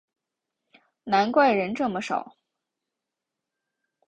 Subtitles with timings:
[1.03, 2.35] 难怪人这么少